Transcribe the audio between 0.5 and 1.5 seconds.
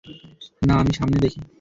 না, আমি সামনে দেখি।